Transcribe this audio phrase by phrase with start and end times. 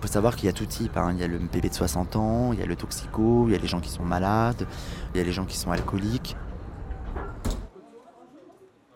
[0.00, 0.96] faut savoir qu'il y a tout type.
[0.96, 1.12] hein.
[1.12, 3.54] Il y a le bébé de 60 ans, il y a le toxico, il y
[3.54, 4.66] a les gens qui sont malades,
[5.14, 6.36] il y a les gens qui sont alcooliques.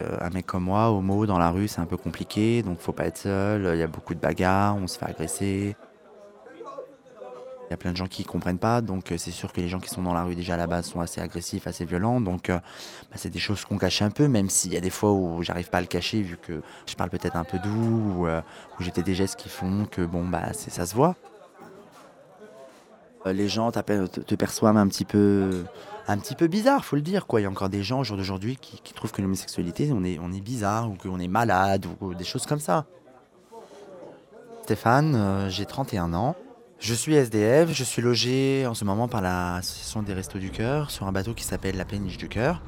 [0.02, 2.93] Euh, un mec comme moi, homo, dans la rue, c'est un peu compliqué, donc faut
[2.93, 3.70] pas être seul.
[3.75, 5.76] Il y a beaucoup de bagarres, on se fait agresser.
[7.75, 9.80] Y a plein de gens qui comprennent pas, donc euh, c'est sûr que les gens
[9.80, 12.20] qui sont dans la rue déjà à la base sont assez agressifs, assez violents.
[12.20, 12.59] Donc euh,
[13.11, 15.43] bah, c'est des choses qu'on cache un peu, même s'il y a des fois où
[15.43, 18.41] j'arrive pas à le cacher vu que je parle peut-être un peu doux ou, euh,
[18.78, 21.16] ou j'ai des gestes qui font que bon bah ça se voit.
[23.27, 25.64] Les gens te, perçoivent un petit peu
[26.06, 27.41] un petit peu bizarre, faut le dire quoi.
[27.41, 30.20] Il y a encore des gens au jour d'aujourd'hui qui, trouvent que l'homosexualité on est
[30.20, 32.86] on est bizarre ou qu'on est malade ou, des choses comme ça.
[34.62, 36.36] Stéphane, j'ai 31 ans.
[36.78, 40.91] Je suis SDF, je suis logé en ce moment par l'association des Restos du Cœur
[40.91, 42.60] sur un bateau qui s'appelle la Péniche du Cœur.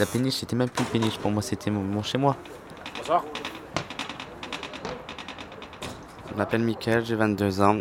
[0.00, 2.36] La péniche, c'était même plus une péniche pour moi, c'était mon, mon chez moi.
[2.98, 3.24] Bonsoir.
[6.30, 7.78] Je m'appelle Mickaël, j'ai 22 ans.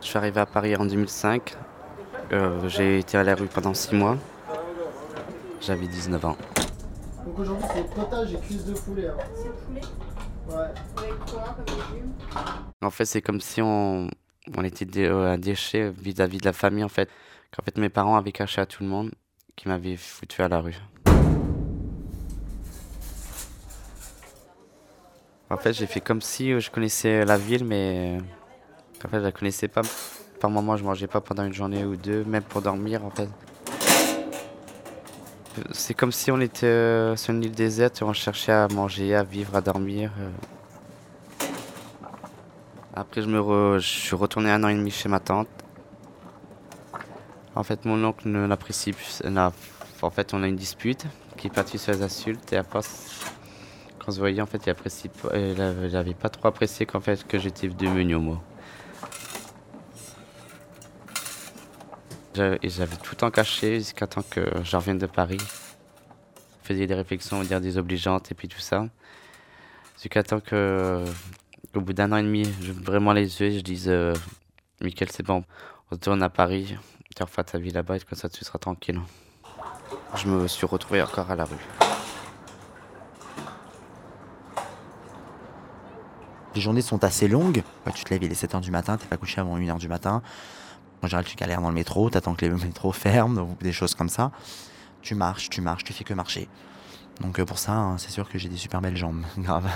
[0.00, 1.54] Je suis arrivé à Paris en 2005.
[2.32, 4.16] Euh, j'ai été à la rue pendant 6 mois.
[5.60, 6.36] J'avais 19 ans.
[7.26, 9.08] Donc aujourd'hui c'est potage et cuisse de poulet.
[9.08, 9.14] hein.
[9.36, 9.80] C'est poulet?
[12.82, 14.08] En fait, c'est comme si on,
[14.56, 17.08] on était dé- euh, un déchet vis-à-vis de la famille, en fait.
[17.54, 19.10] Qu'en fait, mes parents avaient caché à tout le monde,
[19.56, 20.76] qui m'avaient foutu à la rue.
[25.48, 29.18] En fait, j'ai fait comme si euh, je connaissais la ville, mais euh, en fait,
[29.18, 29.82] je la connaissais pas.
[30.40, 33.28] Par moment, je mangeais pas pendant une journée ou deux, même pour dormir, en fait.
[35.72, 39.22] C'est comme si on était sur une île déserte et on cherchait à manger, à
[39.22, 40.12] vivre, à dormir.
[42.98, 45.48] Après, je, me re- je suis retourné un an et demi chez ma tante.
[47.54, 49.22] En fait, mon oncle ne l'apprécie plus.
[50.02, 51.04] En fait, on a une dispute
[51.36, 52.52] qui est partie sur les insultes.
[52.52, 53.20] Et force,
[53.98, 55.36] quand on se voyait, en fait, il apprécie pas.
[55.36, 58.38] Il avait- il avait pas trop apprécié qu'en fait, que j'étais devenu homo.
[62.62, 65.38] Et j'avais tout le temps caché jusqu'à temps que je revienne de Paris.
[66.62, 68.86] Je faisais des réflexions, on va dire désobligeantes et puis tout ça.
[69.96, 71.02] Jusqu'à temps que
[71.76, 74.14] au bout d'un an et demi, j'ouvre vraiment les yeux et je dis euh,
[74.80, 75.44] Mickaël, c'est bon,
[75.90, 76.76] on retourne à Paris,
[77.14, 79.00] tu refais ta vie là-bas et comme ça tu seras tranquille.
[80.14, 81.56] Je me suis retrouvé encore à la rue.
[86.54, 87.62] Les journées sont assez longues.
[87.84, 89.88] Ouais, tu te lèves, il est 7h du matin, t'es pas couché avant 1h du
[89.88, 90.22] matin.
[91.02, 94.08] En général, tu galères dans le métro, t'attends que les métros ferment, des choses comme
[94.08, 94.32] ça.
[95.02, 96.48] Tu marches, tu marches, tu fais que marcher.
[97.20, 99.22] Donc euh, pour ça, hein, c'est sûr que j'ai des super belles jambes.
[99.38, 99.68] Grave.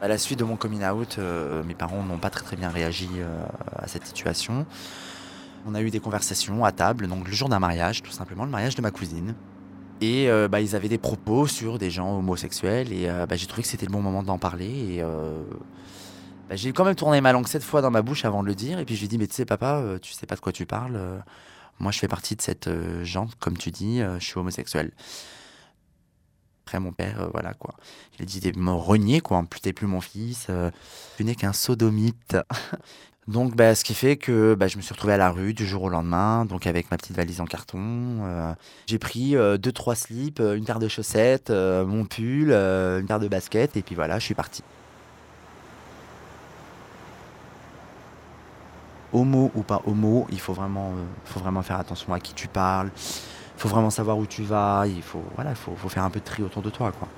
[0.00, 2.70] À la suite de mon coming out, euh, mes parents n'ont pas très très bien
[2.70, 3.44] réagi euh,
[3.76, 4.64] à cette situation.
[5.66, 8.50] On a eu des conversations à table, donc le jour d'un mariage, tout simplement, le
[8.50, 9.34] mariage de ma cousine.
[10.00, 13.62] Et euh, bah, ils avaient des propos sur des gens homosexuels et bah, j'ai trouvé
[13.62, 14.68] que c'était le bon moment d'en parler.
[14.68, 15.02] Et
[16.48, 18.54] bah, j'ai quand même tourné ma langue sept fois dans ma bouche avant de le
[18.54, 18.78] dire.
[18.78, 20.52] Et puis je lui ai dit, mais tu sais papa, tu sais pas de quoi
[20.52, 20.96] tu parles.
[21.80, 22.70] moi je fais partie de cette
[23.02, 24.92] gente, comme tu dis, je suis homosexuel.
[26.68, 27.72] Après mon père, euh, voilà quoi.
[28.18, 30.48] Il a dit, t'es me renier quoi, plus t'es plus mon fils.
[30.50, 30.70] euh,
[31.16, 32.36] tu n'es qu'un sodomite.
[33.26, 35.66] Donc, bah, ce qui fait que bah, je me suis retrouvé à la rue du
[35.66, 37.78] jour au lendemain, donc avec ma petite valise en carton.
[38.24, 38.54] euh,
[38.86, 43.76] j'ai pris deux, trois slips, une paire de chaussettes, mon pull, une paire de baskets,
[43.76, 44.62] et puis voilà, je suis parti.
[49.12, 50.92] Homo ou pas homo, il faut vraiment,
[51.24, 52.90] faut vraiment faire attention à qui tu parles.
[53.58, 54.84] Faut vraiment savoir où tu vas.
[54.86, 57.08] Il faut, voilà, faut, faut faire un peu de tri autour de toi, quoi.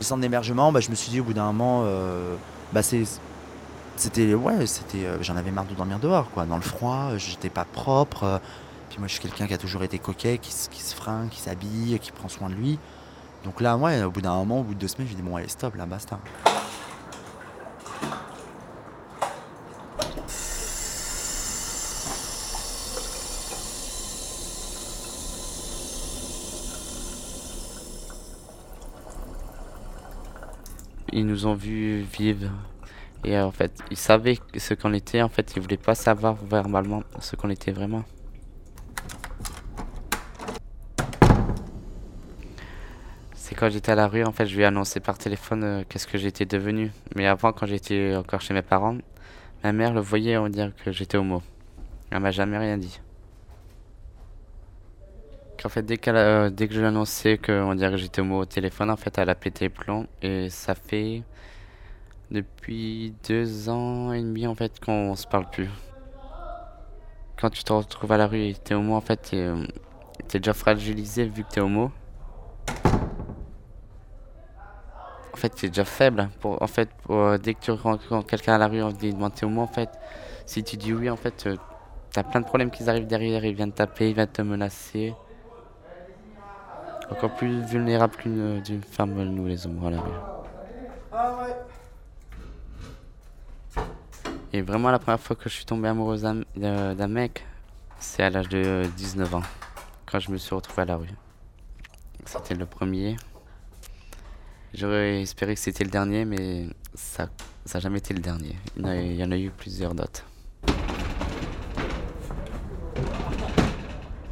[0.00, 2.34] Le centre d'hébergement, bah, je me suis dit au bout d'un moment, euh,
[2.72, 7.16] bah, c'était, ouais, c'était, euh, j'en avais marre de dormir dehors, quoi, dans le froid.
[7.16, 8.40] J'étais pas propre.
[8.88, 11.98] puis moi, je suis quelqu'un qui a toujours été coquet, qui, se- fringue, qui s'habille,
[12.00, 12.78] qui prend soin de lui.
[13.44, 15.36] Donc là, ouais, au bout d'un moment, au bout de deux semaines, me dis bon,
[15.36, 16.18] allez, stop, là, basta.
[31.12, 32.50] Ils nous ont vus vivre.
[33.24, 35.22] Et euh, en fait, ils savaient ce qu'on était.
[35.22, 38.04] En fait, ils voulaient pas savoir verbalement ce qu'on était vraiment.
[43.34, 45.82] C'est quand j'étais à la rue, en fait, je lui ai annoncé par téléphone euh,
[45.88, 46.90] qu'est-ce que j'étais devenu.
[47.16, 48.98] Mais avant, quand j'étais encore chez mes parents,
[49.64, 51.42] ma mère le voyait, on dire que j'étais homo.
[52.10, 53.00] Elle m'a jamais rien dit.
[55.60, 58.20] Qu'en fait, dès, a- dès que je lui ai annoncé que on dirait que j'étais
[58.20, 60.06] homo au téléphone, en fait, elle a pété les plombs.
[60.22, 61.22] Et ça fait
[62.30, 65.68] depuis deux ans et demi, en fait, qu'on se parle plus.
[67.36, 69.64] quand tu te retrouves à la rue et t'es homo, en fait, t'es euh,
[70.28, 71.90] t'es déjà fragilisé vu que t'es homo.
[75.32, 76.30] En fait, t'es déjà faible.
[76.40, 79.34] Pour, en fait, euh, dès que tu rencontres quelqu'un à la rue, on te demande
[79.34, 79.90] t'es homo, en fait,
[80.46, 81.56] si tu dis oui, en fait, euh,
[82.12, 83.44] t'as plein de problèmes qui arrivent derrière.
[83.44, 85.16] Ils viennent taper, ils viennent te menacer.
[87.10, 90.38] Encore plus vulnérable qu'une d'une femme, nous les homos à la rue.
[94.52, 97.44] Et vraiment, la première fois que je suis tombé amoureuse d'un euh, mec,
[97.98, 99.42] c'est à l'âge de 19 ans,
[100.06, 101.08] quand je me suis retrouvé à la rue.
[102.24, 103.16] C'était le premier.
[104.74, 107.28] J'aurais espéré que c'était le dernier, mais ça
[107.72, 108.56] n'a jamais été le dernier.
[108.76, 110.24] Il y en a eu plusieurs d'autres.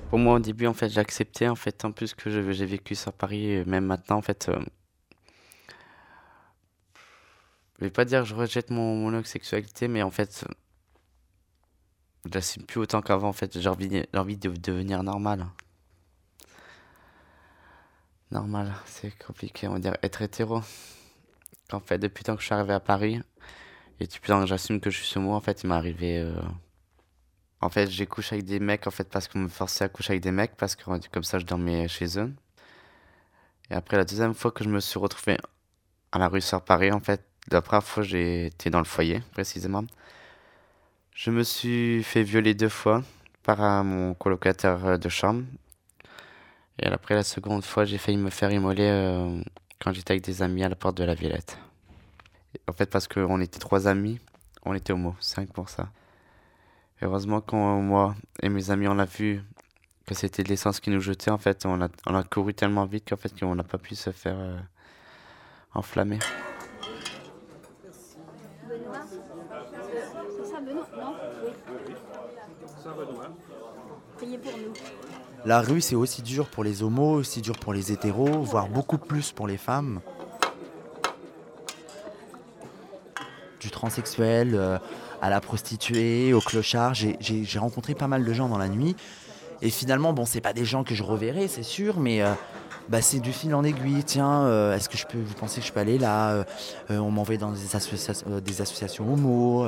[0.08, 2.94] Pour moi, au début, en fait, j'ai accepté, en fait, en plus que j'ai vécu
[2.94, 4.58] sur Paris, et même maintenant, en fait, euh,
[7.78, 10.44] je vais pas dire que je rejette mon, mon homosexualité, mais en fait,
[12.24, 13.60] je l'assume plus autant qu'avant, en fait.
[13.60, 15.46] J'ai envie, envie de devenir normal.
[18.30, 20.62] Normal, c'est compliqué, on va dire, être hétéro.
[21.72, 23.20] En fait, depuis tant que je suis arrivé à Paris,
[24.00, 26.20] et depuis tant que j'assume que je suis homo, en fait, il m'est arrivé...
[26.20, 26.40] euh,
[27.66, 30.12] En fait, j'ai couché avec des mecs, en fait, parce qu'on me forçait à coucher
[30.12, 32.32] avec des mecs, parce que comme ça, je dormais chez eux.
[33.70, 35.36] Et après, la deuxième fois que je me suis retrouvé
[36.12, 39.82] à la rue sur Paris, en fait, la première fois, été dans le foyer, précisément.
[41.12, 43.02] Je me suis fait violer deux fois
[43.42, 45.42] par mon colocataire de chambre.
[46.78, 49.42] Et après, la seconde fois, j'ai failli me faire immoler euh,
[49.80, 51.58] quand j'étais avec des amis à la porte de la Villette.
[52.68, 54.20] En fait, parce qu'on était trois amis,
[54.64, 55.88] on était homo, cinq pour ça.
[57.02, 59.43] Heureusement, quand moi et mes amis, on a vu
[60.06, 62.87] que c'était de l'essence qui nous jetait, en fait, on a, on a couru tellement
[62.87, 64.58] vite qu'en fait, qu'on n'a pas pu se faire euh,
[65.75, 66.19] enflammer.
[75.44, 78.99] La rue, c'est aussi dur pour les homos, aussi dur pour les hétéros, voire beaucoup
[78.99, 80.00] plus pour les femmes.
[83.66, 84.78] Du transsexuel euh,
[85.20, 86.94] à la prostituée, au clochard.
[86.94, 88.94] J'ai- rencontré pas mal de gens dans la nuit.
[89.60, 92.30] Et finalement, bon, c'est pas des gens que je reverrai, c'est sûr, mais euh,
[92.88, 94.04] bah, c'est du fil en aiguille.
[94.04, 96.44] Tiens, euh, est-ce que je peux, vous pensez que je peux aller là
[96.90, 99.66] On m'envoie dans des, associa- des associations homo.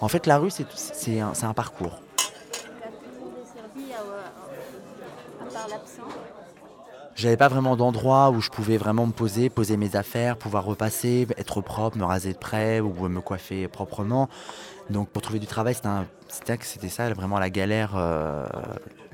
[0.00, 2.00] En fait, la rue, c'est un parcours.
[2.16, 6.08] T'as toujours desservi à, à, à part l'absent.
[7.24, 11.26] J'avais pas vraiment d'endroit où je pouvais vraiment me poser, poser mes affaires, pouvoir repasser,
[11.38, 14.28] être propre, me raser de près ou me coiffer proprement.
[14.90, 15.74] Donc pour trouver du travail,
[16.28, 18.44] c'était ça vraiment la galère, euh,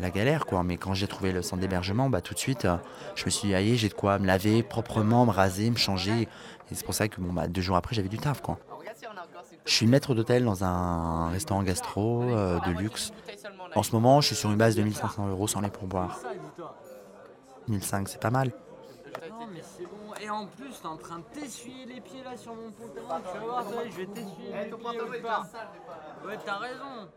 [0.00, 0.64] la galère quoi.
[0.64, 2.66] Mais quand j'ai trouvé le centre d'hébergement, bah tout de suite,
[3.14, 6.22] je me suis dit, Aïe, j'ai de quoi me laver proprement, me raser, me changer.
[6.72, 8.58] Et c'est pour ça que bon, bah, deux jours après, j'avais du taf quoi.
[9.64, 13.12] Je suis maître d'hôtel dans un restaurant gastro euh, de luxe.
[13.76, 16.18] En ce moment, je suis sur une base de 1500 euros sans les pourboires.
[17.70, 18.50] 1500, c'est pas mal.
[19.28, 22.36] Non mais c'est bon, et en plus t'es en train de t'essuyer les pieds là
[22.36, 25.46] sur mon pantalon, tu vas voir toi, je vais t'essuyer les pieds ou pas
[26.26, 27.08] Ouais t'as raison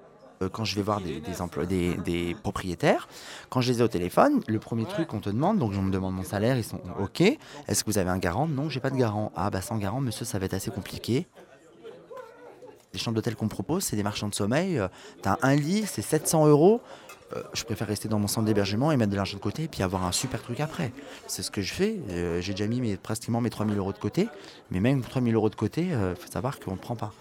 [0.41, 3.07] Euh, quand je vais voir des, des, emplois- des, des propriétaires,
[3.49, 5.91] quand je les ai au téléphone, le premier truc qu'on te demande, donc on me
[5.91, 7.21] demande mon salaire, ils sont OK.
[7.21, 8.47] Est-ce que vous avez un garant?
[8.47, 9.31] Non, j'ai pas de garant.
[9.35, 11.27] Ah bah sans garant, monsieur, ça va être assez compliqué.
[12.93, 14.77] Les chambres d'hôtel qu'on me propose, c'est des marchands de sommeil.
[14.79, 14.87] euh,
[15.21, 16.81] T'as un lit, c'est 700 euros.
[17.35, 19.67] Euh, je préfère rester dans mon centre d'hébergement et mettre de l'argent de côté et
[19.67, 20.91] puis avoir un super truc après.
[21.27, 21.97] C'est ce que je fais.
[22.09, 24.29] Euh, j'ai déjà mis mes, pratiquement mes 3000 euros de côté.
[24.71, 27.11] Mais même 3000 euros de côté, il faut savoir qu'on ne prend pas.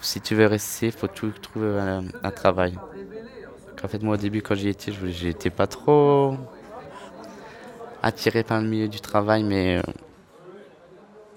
[0.00, 2.78] Si tu veux rester, il faut tout trouver un, un travail.
[3.82, 6.36] En fait, moi, au début, quand j'y étais, je j'étais pas trop
[8.02, 9.82] attiré par le milieu du travail, mais euh,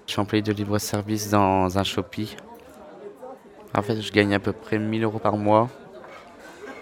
[0.08, 2.36] je suis employé de libre-service dans un Shopee.
[3.76, 5.70] En fait, je gagne à peu près 1000 euros par mois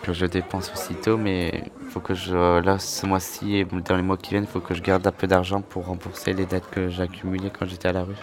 [0.03, 4.17] que je dépense aussitôt, mais faut que je, là, ce mois-ci et dans les mois
[4.17, 6.88] qui viennent, il faut que je garde un peu d'argent pour rembourser les dettes que
[6.89, 7.10] j'ai
[7.50, 8.15] quand j'étais à la rue.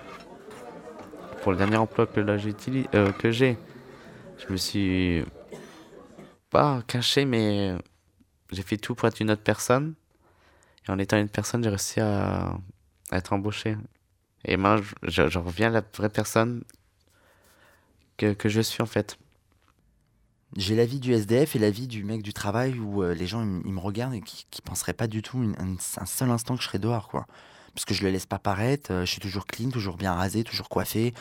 [1.42, 3.58] Pour le dernier emploi euh, que j'ai,
[4.38, 5.22] je me suis
[6.48, 7.74] pas caché, mais
[8.50, 9.94] j'ai fait tout pour être une autre personne.
[10.88, 12.54] Et en étant une personne, j'ai réussi à,
[13.12, 13.76] être embauché.
[14.46, 14.56] Et
[15.02, 16.62] je- je reviens à la vraie personne
[18.16, 19.18] que, que je suis en fait.
[20.56, 23.26] J'ai la vie du SDF et la vie du mec du travail où euh, les
[23.26, 26.30] gens ils, me regardent et qui, qui penseraient pas du tout une- un, un seul
[26.30, 27.26] instant que je serais dehors quoi.
[27.74, 30.44] Parce que je le laisse pas paraître, euh, je suis toujours clean, toujours bien rasé,
[30.44, 31.12] toujours coiffé.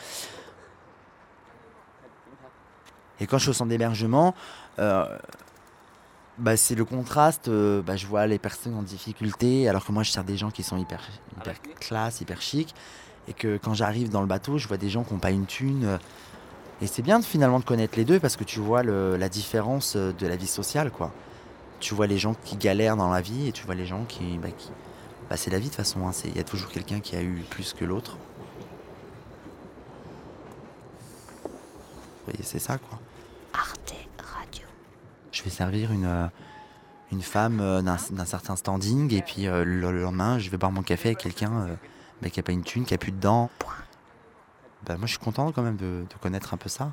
[3.20, 4.34] Et quand je suis au centre d'hébergement,
[4.78, 5.04] euh,
[6.38, 7.48] bah, c'est le contraste.
[7.48, 10.50] euh, bah, je vois les personnes en difficulté, alors que moi je sers des gens
[10.50, 11.00] qui sont hyper,
[11.38, 12.74] hyper classe, hyper chic.
[13.26, 15.46] Et que quand j'arrive dans le bateau, je vois des gens qui n'ont pas une
[15.46, 15.98] thune.
[16.82, 19.94] Et c'est bien finalement de connaître les deux parce que tu vois le- la différence
[19.96, 21.12] euh, de la vie sociale, quoi.
[21.80, 24.38] Tu vois les gens qui galèrent dans la vie et tu vois les gens qui.
[24.38, 24.70] Bah, qui...
[25.30, 27.22] bah, c'est la vie de toute façon, hein, il y a toujours quelqu'un qui a
[27.22, 28.16] eu plus que l'autre.
[31.44, 31.50] Vous
[32.32, 32.98] voyez, c'est ça, quoi.
[33.52, 34.66] Arte Radio.
[35.30, 36.26] Je vais servir une, euh,
[37.12, 40.72] une femme euh, d'un d'un certain standing et puis euh, le lendemain, je vais boire
[40.72, 41.74] mon café avec quelqu'un euh,
[42.22, 43.50] bah, qui a pas une thune, qui a plus de dents.
[44.86, 46.92] Bah, moi, je suis content quand même de, de connaître un peu ça.